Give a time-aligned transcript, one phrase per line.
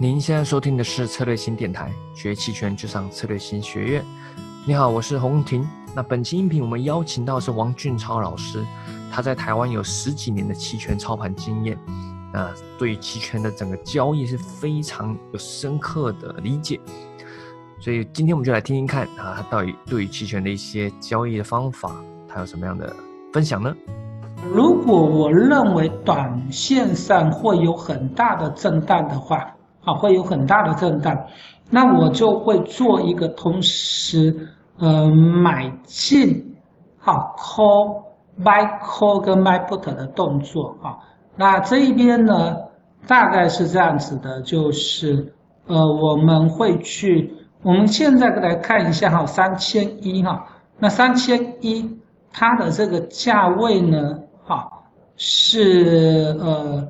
[0.00, 4.04] 您现在收听的是策略型电台，学期权就上策略型学院。
[4.64, 5.66] 你好，我是洪婷。
[5.92, 8.64] 那本期音频我们邀请到是王俊超老师，
[9.10, 11.76] 他在台湾有十几年的期权操盘经验，
[12.32, 12.48] 那
[12.78, 16.78] 对期权的整个交易是非常有深刻的理解。
[17.80, 21.90] 所以今天我们就来听听看啊，他到底对于期权的一些交易的方法，
[22.28, 22.94] 他有什么样的
[23.32, 23.74] 分享呢？
[24.54, 29.52] 如果我认为短线上会有很大的震荡的话，
[29.88, 31.16] 啊，会有很大的震荡，
[31.70, 36.56] 那我就会做一个同时，呃，买进，
[36.98, 40.98] 好，call，by call 跟 buy put 的动作啊。
[41.36, 42.54] 那这一边呢，
[43.06, 45.32] 大概是这样子的，就是
[45.66, 50.44] 呃，我们会去，我们现在来看一下哈，三千一哈，
[50.78, 51.98] 那三千一
[52.30, 54.18] 它的这个价位呢？
[54.44, 54.84] 好，
[55.16, 56.88] 是呃，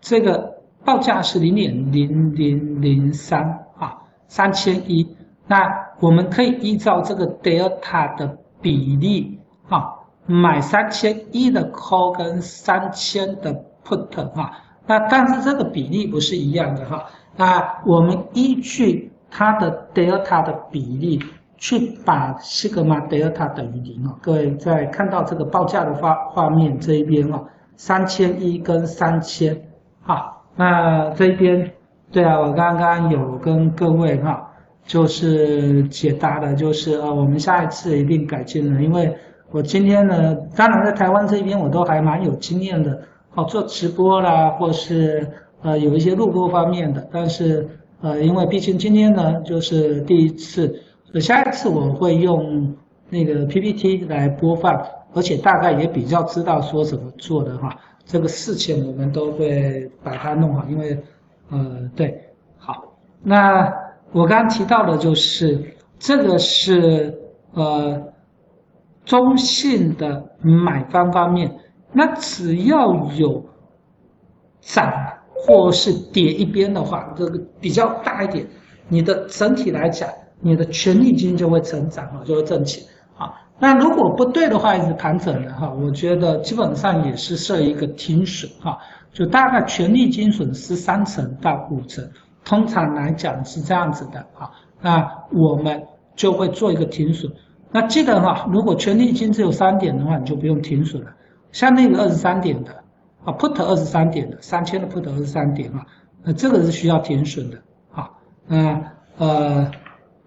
[0.00, 0.57] 这个
[0.88, 3.42] 报价是零点零零零三
[3.76, 5.14] 啊，三千一。
[5.46, 5.58] 那
[6.00, 9.84] 我们可以依照这个 delta 的比例啊，
[10.24, 14.50] 买三千一的 call 跟三千的 put 啊。
[14.86, 17.04] 那但是这个比例不是一样的哈。
[17.36, 21.22] 那我们依据它的 delta 的比例。
[21.60, 24.14] 去把西格玛德尔塔等于零啊！
[24.22, 27.42] 各位在看到这个报价的画画面这一边啊，
[27.74, 29.60] 三千一跟三千，
[30.06, 31.70] 啊，那这边，
[32.10, 34.50] 对啊，我刚刚有跟各位哈，
[34.84, 39.16] 就是解答的，就是呃，我们下一次一定改进了，因为
[39.52, 43.00] 我今天呢，当然在台湾这边我都还蛮有经验的，
[43.36, 45.24] 哦，做直播啦，或是
[45.62, 47.68] 呃有一些录播方面的，但是
[48.00, 50.82] 呃，因为毕竟今天呢，就是第一次。
[51.20, 52.74] 下一次我会用
[53.08, 54.78] 那个 PPT 来播放，
[55.14, 57.74] 而且大概也比较知道说怎么做的哈。
[58.08, 60.98] 这个事情我们都会把它弄好，因为，
[61.50, 62.18] 呃，对，
[62.56, 62.72] 好。
[63.22, 63.70] 那
[64.12, 65.62] 我刚刚提到的就是
[65.98, 67.14] 这个是
[67.52, 68.02] 呃
[69.04, 71.54] 中性的买方方面，
[71.92, 73.44] 那只要有
[74.60, 74.90] 涨
[75.34, 78.46] 或是跌一边的话，这个比较大一点，
[78.88, 80.08] 你的整体来讲。
[80.40, 82.80] 你的权利金就会成长啊，就会挣钱
[83.16, 83.34] 啊。
[83.60, 88.78] 那如果不对的话，一直盘整的哈，我觉得基本上也是设一个停损哈，
[89.12, 92.08] 就大概权利金损失三成到五成，
[92.44, 94.50] 通常来讲是这样子的啊。
[94.80, 95.82] 那我们
[96.14, 97.32] 就会做一个停损。
[97.72, 101.10] 那记得哈，如果权利金只有三点的话，你就不用停损了。
[101.50, 102.72] 像那个二十三点的
[103.24, 105.84] 啊，put 二十三点的三千的 put 二十三点啊，
[106.22, 107.58] 那这个是需要停损的
[107.92, 108.08] 啊。
[108.46, 108.80] 那
[109.18, 109.70] 呃。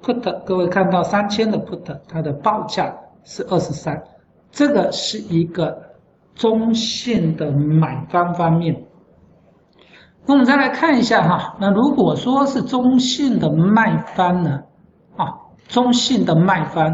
[0.04, 2.92] put，各位看到三千的 put，它的报价
[3.24, 4.04] 是二十三，
[4.52, 5.96] 这个是一个
[6.36, 8.84] 中性的买方方面。
[10.26, 14.62] 那我们再来看一下哈，那如果说是中性的卖方呢？
[15.18, 15.34] 啊，
[15.68, 16.86] 中性的卖方，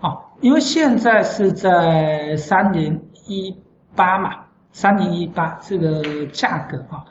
[0.00, 3.56] 啊，因为现在是在三零一
[3.94, 4.30] 八嘛，
[4.72, 7.04] 三零一八这个价格哈，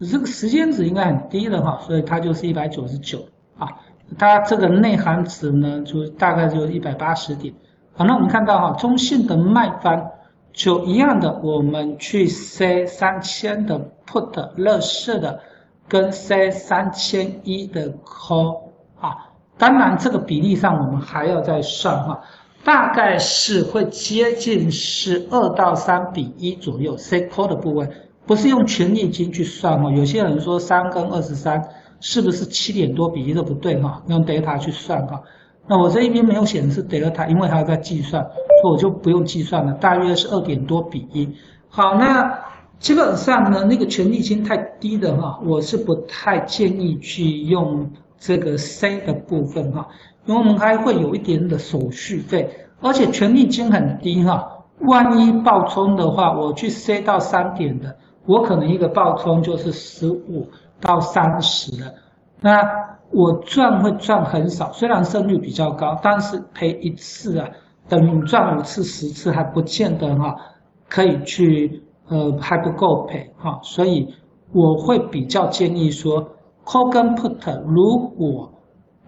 [0.00, 3.18] 这个时间值应该很低的哈，所以它就是一百九十九
[3.58, 3.68] 啊。
[4.18, 7.54] 它这个内涵值呢，就大概就一百八十点。
[7.94, 10.10] 好，那我们看到哈，中性的卖方
[10.52, 15.40] 就一样的，我们去 C 三千的 put 乐视的，
[15.88, 18.60] 跟 C 三千一的 call
[19.00, 19.30] 啊。
[19.58, 22.20] 当然这个比例上我们还要再算哈，
[22.64, 26.96] 大概是会接近是二到三比一左右。
[26.96, 27.88] ，C call 的部位
[28.26, 31.62] 不是用权利金去算哈，有些人说三跟二十三。
[32.04, 34.02] 是不是七点多比一都不对哈？
[34.08, 35.22] 用 delta 去算哈。
[35.66, 38.22] 那我这一边没有显示德尔塔因为还要在计算，
[38.62, 39.72] 所以我就不用计算了。
[39.74, 41.28] 大约是二点多比一。
[41.68, 42.40] 好，那
[42.78, 49.88] 基本上呢，那个权利金太低的哈，我是不太建议去用这个 C 的部分哈，
[50.26, 52.50] 因为我们还会有一点的手续费，
[52.80, 54.64] 而且权利金很低哈。
[54.80, 57.96] 万一爆冲的话，我去 C 到三点的，
[58.26, 60.48] 我可能一个爆冲就是十五。
[60.84, 61.94] 到三十了，
[62.40, 62.60] 那
[63.12, 67.46] 我赚会赚很少，虽然胜率比较高，但是赔一次啊，
[67.88, 70.34] 等于赚五次、十次还不见得哈，
[70.88, 74.06] 可以去呃还不够赔哈，所以
[74.52, 76.26] 我会比较建议说
[76.64, 78.50] ，call 跟 put，如果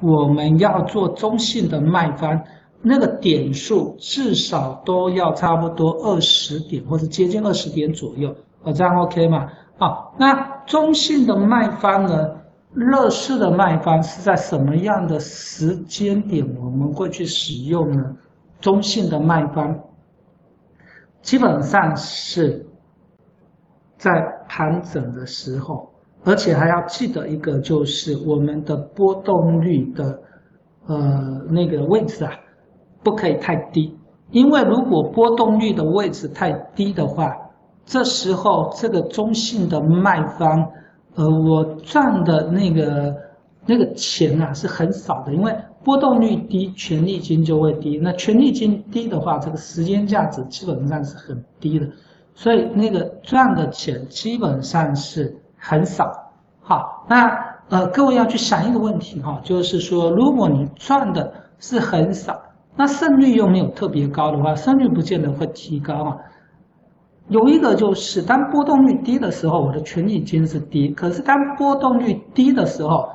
[0.03, 2.43] 我们要做中性的卖方，
[2.83, 8.35] 那个点数至少都要差不多二十点或者接近二十点左右，
[8.65, 9.49] 哦这样 OK 吗？
[9.79, 10.35] 好，那
[10.67, 12.44] 中性的卖方呢？
[12.75, 18.17] 乐视的卖方是在什么样的时间点我们会去使用呢？
[18.61, 19.79] 中性的卖方
[21.23, 22.67] 基本上是
[23.97, 24.11] 在
[24.49, 25.89] 盘整的时候，
[26.25, 30.21] 而且还要记得一个，就是我们的波动率的
[30.87, 32.33] 呃那个位置啊，
[33.03, 33.97] 不可以太低，
[34.31, 37.35] 因为如果波动率的位置太低的话，
[37.87, 40.71] 这时候这个中性的卖方，
[41.15, 43.15] 呃，我赚的那个
[43.67, 47.99] 那个钱啊是很少的，因为波动率低，权利金就会低。
[48.03, 51.87] 那权利金低的话，这个时间价值基本上是很低的，
[52.35, 56.11] 所以那个赚的钱基本上是很少。
[56.61, 57.29] 好，那
[57.69, 62.43] 呃，各位要去想一个问题哈，就是说，如果你赚的是很少，
[62.77, 66.17] 那胜率又没有特别高的话，胜率不见得会提高啊。
[67.29, 73.09] 有一个就是，当波动率低的时候，我的权益金是低；可是当波动率低的时候，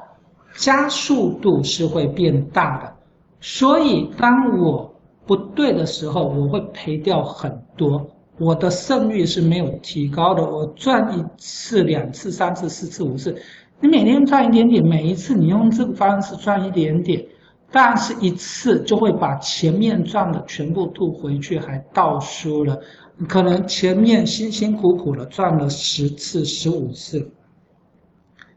[0.55, 2.93] 加速度是会变大的。
[3.39, 4.91] 所以当我
[5.27, 8.03] 不对的时候，我会赔掉很多，
[8.39, 10.43] 我的胜率是没有提高的。
[10.43, 13.35] 我赚一次、两次、三次、四次、五次，
[13.79, 17.23] 你每天赚一点点，每一次你用这个方式赚一点点，
[17.71, 22.79] 但是一次就会把前面赚的全部吐回去，还倒输了。
[23.27, 27.29] 可能前面辛辛苦苦的赚了十次、十五次，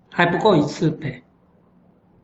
[0.09, 1.23] 还不够一次赔，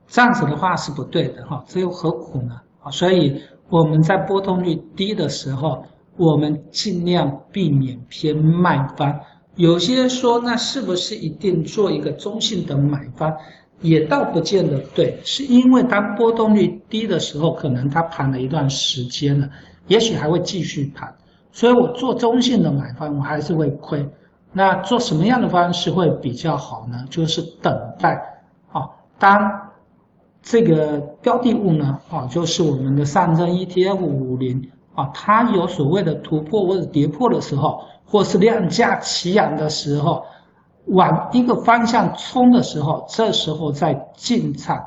[0.07, 2.61] 这样子的话是不对的哈，这又何苦呢？
[2.81, 5.85] 啊，所以我们在波动率低的时候，
[6.17, 9.21] 我们尽量避免偏卖方。
[9.57, 13.37] 有些说，那是不是一定做一个中性的买方？
[13.81, 19.49] 也倒不见得对，是因为当波动率低的时候，可能它盘了一段时间了，
[19.89, 21.13] 也许还会继续盘。
[21.51, 24.09] 所以我做中性的买方，我还是会亏。
[24.53, 27.05] 那做什么样的方式会比较好呢？
[27.11, 28.15] 就是等待，
[28.73, 29.39] 啊，当
[30.41, 40.25] 这个标的物呢，啊，就是我们的上证 ETF 五零啊，它有所谓的突破或者跌破的时候，或是量价齐扬的时候，
[40.87, 44.79] 往一个方向冲的时候，这时候再进场，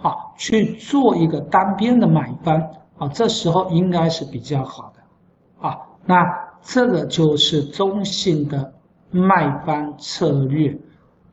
[0.00, 2.58] 啊，去做一个单边的买方，
[2.96, 5.76] 啊，这时候应该是比较好的，啊。
[6.10, 6.26] 那
[6.60, 8.72] 这个就是中性的
[9.12, 10.76] 卖方策略，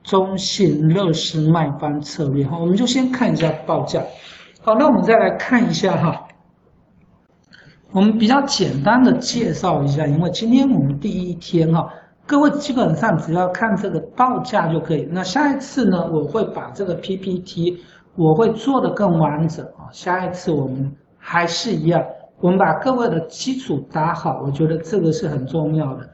[0.04, 4.04] 中性乐视卖方策略哈，我们就先看一下报价。
[4.62, 6.28] 好，那我们再来看一下哈，
[7.92, 11.92] 我们比较简单的介绍一下，因为今天我们第一天哈，
[12.28, 15.10] 各位基本上只要看这个报价就可以。
[15.12, 17.80] 那下一次呢，我会把这个 PPT
[18.16, 22.00] 我会做的更完整啊，下一次我们还是一样。
[22.40, 26.08] 我们把各位的基础打好，我觉得这个是很重要的。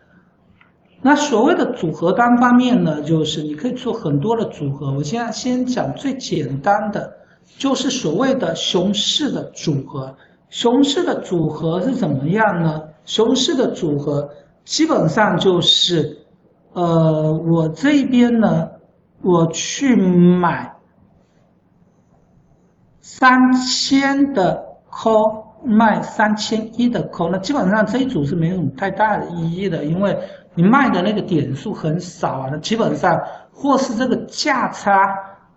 [1.02, 4.94] 那所谓的组合单方面呢，就是你可以做很多的组合。
[4.94, 7.14] 我现在先讲最简单的，
[7.58, 10.16] 就是所谓的熊市的组合。
[10.50, 12.84] 熊市的组合是怎么样呢？
[13.04, 14.30] 熊市的组合
[14.64, 16.26] 基本上就是，
[16.72, 18.70] 呃，我这边呢，
[19.22, 20.74] 我去买
[23.02, 25.52] 三千的 call。
[25.66, 30.18] 卖三千一的空那基本上这一组是没有什么太大的意义的，因为
[30.56, 33.20] 你卖的那个点数很少啊，那基本上
[33.52, 34.92] 或是这个价差，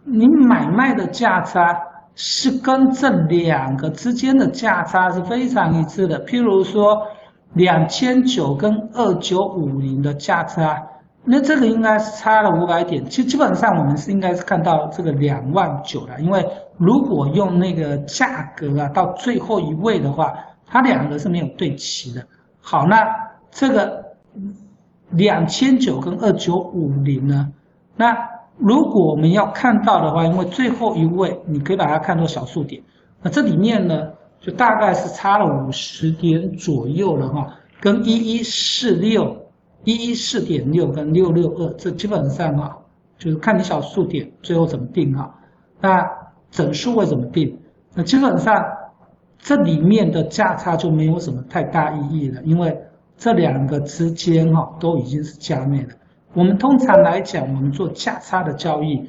[0.05, 1.77] 你买卖的价差
[2.15, 6.25] 是跟这两个之间的价差是非常一致的。
[6.25, 6.97] 譬如说
[7.55, 10.83] 两千九跟二九五零的价差。
[11.29, 16.47] 那这个应该是差了五百点，其实基本上我们是应该是看到这个两万九的，因为
[16.79, 20.33] 如果用那个价格啊到最后一位的话，
[20.65, 22.25] 它两个是没有对齐的。
[22.61, 23.05] 好，那
[23.51, 24.05] 这个
[25.11, 27.53] 两千九跟二九五零呢？
[27.97, 28.17] 那
[28.57, 32.81] 如果我们要看到的话，因为最后一位你可以把它看作小数点，
[33.21, 39.46] 那这里面呢就大概是差了五十点左右了哈，跟一一四六。
[39.85, 42.77] 一一四点六跟六六二，这基本上啊，
[43.19, 45.35] 就是看你小数点最后怎么定啊。
[45.81, 46.05] 那
[46.51, 47.61] 整数会怎么定？
[47.95, 48.55] 那基本上
[49.39, 52.83] 这里面的价差就没有什么太大意义了，因为
[53.17, 55.89] 这两个之间哈都已经是加密了。
[56.35, 59.09] 我们通常来讲，我们做价差的交易，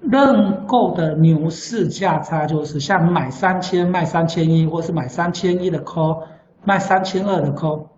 [0.00, 6.24] 认购的牛市价差就是像买三千卖三千一，或是买三千一的 call
[6.64, 7.88] 卖三千二的 call。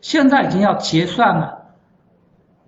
[0.00, 1.56] 现在已经要结算了，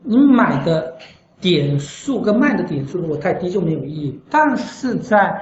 [0.03, 0.95] 你买的
[1.41, 5.35] 点数跟卖的点数如果太低就没有意义，但是在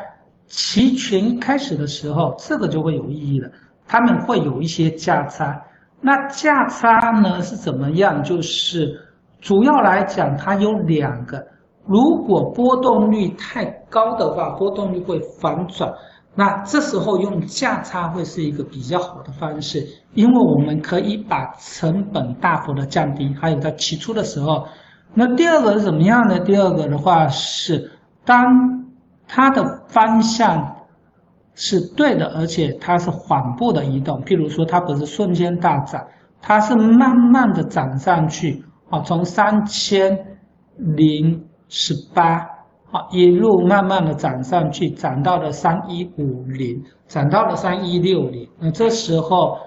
[0.46, 3.50] 期权一开始的时候，这个就会有意义了，
[3.86, 5.62] 他们会有一些价差。
[6.00, 8.22] 那价差呢是怎么样？
[8.22, 8.98] 就是
[9.40, 11.46] 主要来讲，它有两个，
[11.86, 15.92] 如果波动率太高的话，波动率会反转。
[16.34, 24.66] 那这时候用价差会是一个比较好的方式，因为我们可以把成本大幅的降低，还有在起初的时候，
[25.12, 26.38] 那第二个是怎么样呢？
[26.38, 27.90] 第二个的话是，
[28.24, 28.86] 当
[29.26, 30.76] 它的方向
[31.54, 34.22] 是对的，而且它是缓步的移动。
[34.22, 36.06] 譬如说，它不是瞬间大涨，
[36.40, 40.38] 它是慢慢的涨上去，啊，从三千
[40.76, 42.48] 零十八，
[42.90, 48.48] 好，一路慢慢的涨上去，涨到了三一五零，涨到了三一六零。
[48.58, 49.58] 那这时候。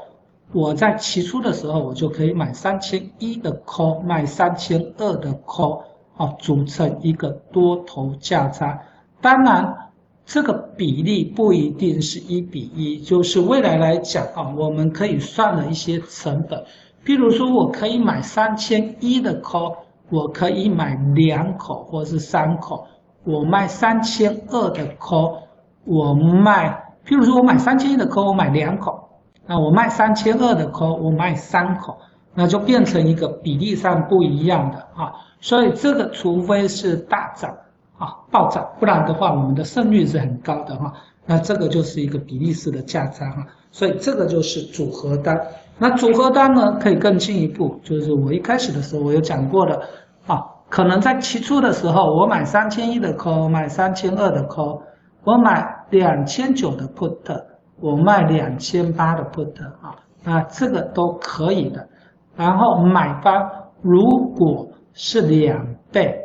[0.55, 5.81] 我在起初的时候，我就可以买三千一的 call，卖三千二的 call，
[6.15, 8.79] 啊，组成一个多头价差。
[9.19, 9.89] 当然，
[10.27, 16.63] 这个比例不一定是一比一，就是未来来讲啊，我们可以算了一些成本。
[17.03, 19.77] 譬如说，我可以买三千一的 call，
[20.11, 22.85] 我可以买两口或是三口。
[23.23, 25.39] 我卖三千二的 call，
[25.85, 29.09] 我卖，譬如说我买三千一的 call，我买两口。
[29.45, 31.97] 那我卖三千二的 call，我卖三口，
[32.33, 35.11] 那就变成一个比例上不一样的啊。
[35.41, 37.53] 所以这个除非是大涨
[37.97, 40.93] 啊暴涨，不然的话我们的胜率是很高的哈。
[41.25, 43.45] 那这个就是一个比例式的价差哈。
[43.71, 45.37] 所以这个就是组合单。
[45.77, 49.81] 那组合单呢可以更进一步，就是我一开始的时候我有讲过的
[50.25, 50.41] 啊，
[50.73, 54.81] 可能在起初的时候我买三千一的 call，买三千二的 call，
[55.23, 57.45] 我买两千九的 put。
[57.79, 59.53] 我卖两千八的 put
[59.83, 61.87] 啊，那这个都可以的。
[62.35, 63.51] 然后买方
[63.83, 64.01] 如
[64.35, 66.15] 果是两倍，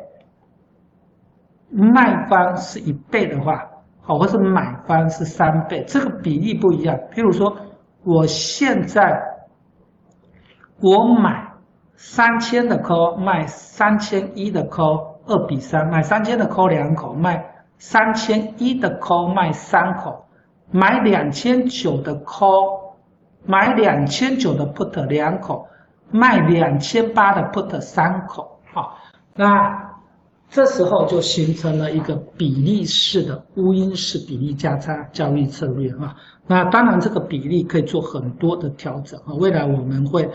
[1.71, 3.53] 卖方是一倍的话，
[4.01, 6.97] 好，或是买方是三倍，这个比例不一样。
[7.13, 7.55] 譬如说，
[8.03, 9.21] 我现在
[10.81, 11.48] 我买
[12.01, 20.25] 三千的 call，卖三千一的 call，二比三，买三千的 call 两口，卖三千一的 call 卖三口。
[20.71, 22.93] 买两千九的 call，
[23.45, 25.67] 买两千九的 put 两口，
[26.11, 28.99] 卖两千八的 put 三口，好，
[29.35, 29.97] 那
[30.51, 36.15] 这时候就形成了一个比例式的乌因式比例价差交易策略啊。
[36.47, 39.33] 那当然这个比例可以做很多的调整啊。
[39.39, 40.31] 未来我们会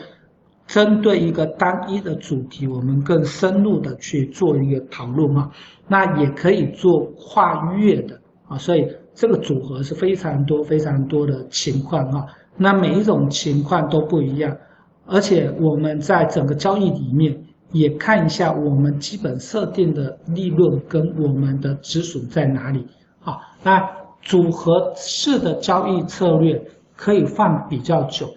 [0.67, 5.49] 针对一个单一的主题，我们更深入的去做一个讨论啊。
[5.87, 8.87] 那也可以做跨越的啊，所以。
[9.15, 12.25] 这个组合是非常多、非常多的情况啊，
[12.57, 14.57] 那每一种情况都不一样，
[15.05, 22.87] 而且我们在整个交易里面也看一下我们基本设定的利润跟我们的止损在哪里。
[23.19, 23.87] 好，那
[24.23, 26.59] 组合式的交易策略
[26.95, 28.27] 可以放比较久，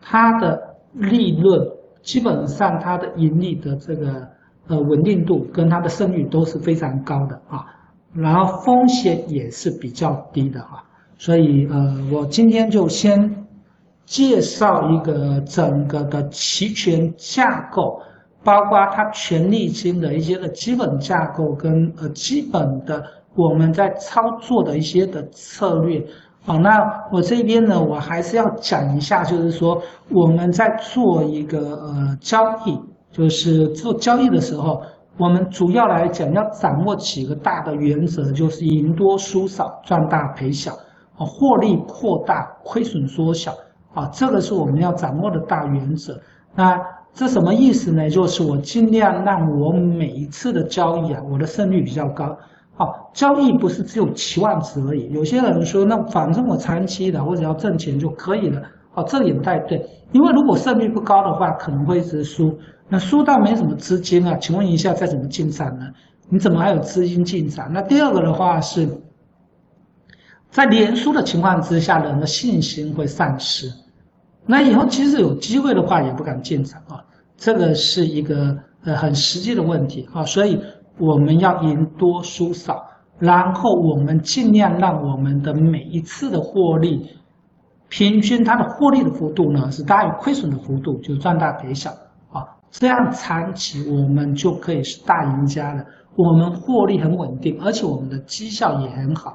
[0.00, 1.60] 它的利润
[2.02, 4.28] 基本上它的盈利的这个
[4.68, 7.64] 呃稳定度跟它的胜率都是非常高的啊。
[8.14, 10.82] 然后风险也是比较低的哈，
[11.18, 13.46] 所以呃，我今天就先
[14.06, 18.00] 介绍一个整个的期权架构，
[18.42, 26.02] 包括它权利金的一些的基本架构跟呃基本的我们在操作的一些的策略。
[26.46, 26.78] 好，那
[27.10, 34.80] 我这边呢，我还是要讲一下，就是说我们在做一个呃交易，就是做交易的时候。
[35.18, 40.72] 我们主要来讲，要掌握几个大的原则，就是赢多输少，赚大赔小，
[41.16, 43.50] 啊，获利扩大，亏损缩小，
[43.94, 46.20] 啊，这个是我们要掌握的大原则。
[46.54, 46.78] 那
[47.14, 48.10] 这什么意思呢？
[48.10, 52.36] 就是我尽量让我每一次的交易啊，我的胜率比较高。
[52.76, 55.10] 好，交易不是只有期望值而已。
[55.10, 58.62] 有些人说，那反正我长期的，我只要挣钱就可以了。
[58.92, 62.58] 好，这也不太对，因为如果胜率不高的话，可能会一直输。
[62.88, 64.36] 那输到没什么资金啊？
[64.36, 65.86] 请问一下，再怎么进场呢？
[66.28, 67.72] 你怎么还有资金进场？
[67.72, 68.86] 那第二个的话是，
[70.50, 73.72] 在连输的情况之下，人的信心会丧失。
[74.44, 77.02] 那以后即使有机会的话，也不敢进场啊。
[77.36, 80.24] 这个是一个呃很实际的问题啊。
[80.24, 80.60] 所以
[80.98, 82.84] 我们要赢多输少，
[83.18, 87.10] 然后我们尽量让我们的每一次的获利，
[87.88, 91.90] 平均它的获利的幅度呢是大于亏损的幅度，就赚大赔小
[92.32, 92.44] 啊。
[92.70, 95.84] 这样长期我们就可以是大赢家了。
[96.16, 99.34] 我们获利很稳定，而且我们的绩效也很好。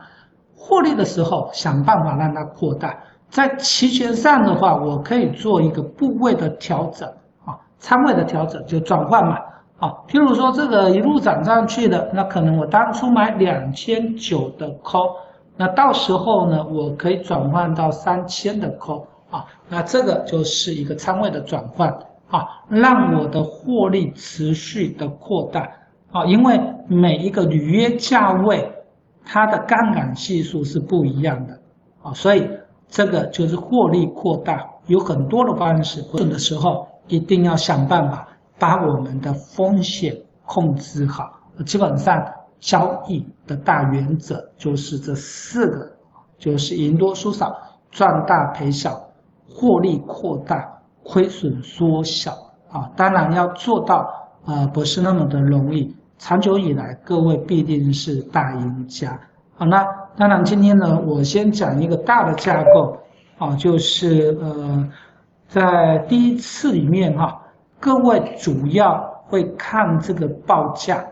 [0.56, 2.98] 获利的时候想办法让它扩大。
[3.30, 7.08] 在期权上的话，我可以做一个部位的调整
[7.46, 9.38] 啊，仓位的调整就转换嘛
[9.82, 9.92] 啊。
[10.08, 15.18] 譬如说这个一路涨上去的，那可能我当初买两千九的 call，
[15.58, 21.94] 那到时候呢，我可以转换到三千的 call 啊，那这个就是一个仓位的转换。
[22.32, 25.70] 啊，让我的获利持续的扩大
[26.14, 26.58] 啊，因为
[26.88, 28.72] 每一个履约价位，
[29.26, 31.60] 它的杠杆系数是不一样的
[32.02, 32.48] 啊，所以
[32.88, 36.02] 这个就是获利扩大有很多的方式。
[36.30, 38.26] 的时候一定要想办法
[38.62, 40.16] 把我们的风险
[40.46, 41.24] 控制好。
[41.66, 42.16] 基本上
[42.60, 45.92] 交易的大原则就是这四个，
[46.38, 47.52] 就是赢多输少，
[47.90, 48.92] 赚大赔小，
[49.50, 52.32] 获利扩大，亏损缩小
[52.70, 52.92] 啊。
[52.96, 55.96] 当然要做到啊，不是那么的容易。
[56.20, 59.20] 长久以来，各位必定是大赢家。
[59.56, 59.84] 好，那
[60.16, 62.98] 当然今天呢，我先讲一个大的架构
[63.40, 64.88] 啊，就是呃，
[65.48, 67.41] 在第一次里面哈，
[67.82, 71.04] 各位主要会看这个报价。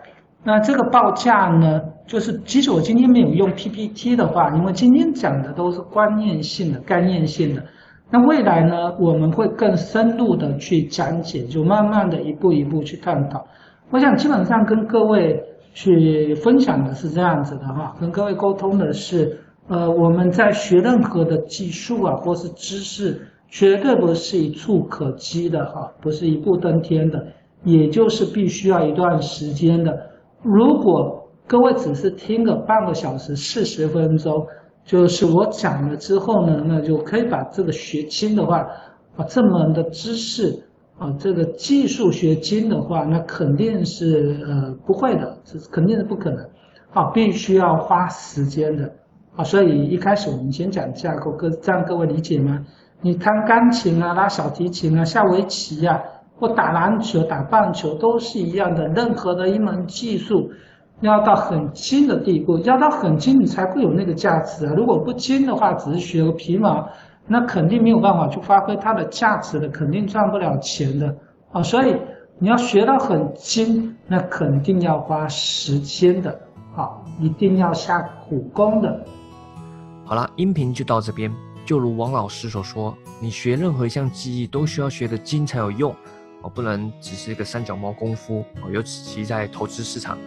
[0.44, 7.64] 那这个报价呢，就是即使我今天没有用 PPT 的话，因为今天讲的都是观念性的、概念性的。
[8.12, 13.46] 那未来呢，我们会更深入的去讲解，就慢慢的一步一步去探讨。
[13.90, 27.28] 我想基本上跟各位去分享的是这样子的哈，跟各位沟通的是，呃，我们在学任何的技术啊，或是知识，绝对不是一触可及的哈，不是一步登天的，
[27.64, 30.10] 也就是必须要一段时间的。
[30.44, 34.46] 如果各位只是听个半个小时、四十分钟，
[34.86, 38.60] 就是我讲了之后呢，那就可以把这个学清的话，
[39.18, 40.64] 啊，这门的知识
[41.00, 46.48] 啊，这个技术学精的话，那肯定是呃不会的，这肯定是不可能，
[46.94, 48.94] 啊，必须要花时间的，
[49.36, 52.64] 啊，所以一开始我们先讲架构，各这样各位理解吗？
[53.02, 56.02] 你弹钢琴啊，拉小提琴啊，下围棋呀。
[56.42, 60.50] 或打篮球、打棒球都是一样的，任何的一门技术，
[61.02, 64.74] 要到很精的地步，要到很精，你才会有那个价值啊！
[64.74, 66.88] 如果不精的话，只是学个皮毛，
[67.28, 71.14] 那肯定没有办法去发挥它的价值的，肯定赚不了钱的
[71.52, 71.62] 啊！
[71.62, 71.94] 所以
[72.38, 76.32] 你要学到很精，那肯定要花时间的
[76.74, 76.88] 啊，
[77.20, 78.98] 一定要下苦功的。
[80.06, 81.30] 好了，音频就到这边。
[81.70, 85.96] 就如王老师所说，你学任何一项技艺都需要学得精才有用。
[86.42, 90.18] 哦，不能只是一个三脚猫功夫哦，尤其在投资市场，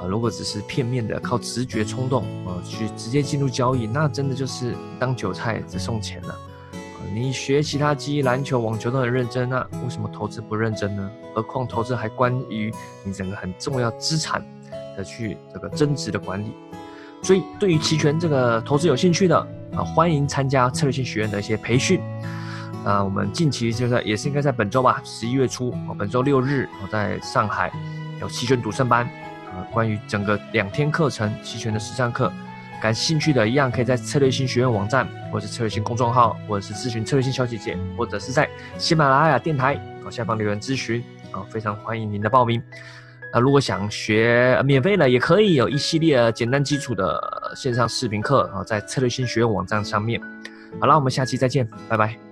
[0.00, 6.32] 啊，如果只是片面的靠直觉冲动啊去直接进入交易，那真的就是当韭菜只送钱了。
[7.12, 11.10] 你学其他技艺，篮球、网球都很认真，那为什么投资不认真呢？
[11.34, 12.72] 何况投资还关于
[13.02, 14.40] 你整个很重要资产
[14.96, 16.52] 的去这个增值的管理。
[17.26, 19.36] 所以，对于期权这个投资有兴趣的
[19.74, 22.00] 啊，欢迎参加策略性学院的一些培训。
[22.84, 27.72] 啊，我们近期就在也是应该在本周吧，十一月初，本周六日，我在上海
[28.20, 29.04] 有期权赌圣班，
[29.46, 32.32] 啊，关于整个两天课程期权的实战课，
[32.80, 42.62] 感兴趣的一样可以在策略性学院网站，或者是策略性公众号，或者是咨询策略性小姐姐，或者是在喜马拉雅电台啊下方留言咨询，啊，非常欢迎您的报名。
[43.36, 50.18] 那如果想学免费的，也可以有一系列简单基础的线上视频课啊，在策略性学院网站上面。
[50.80, 52.25] 好了，我们下期再见，拜拜。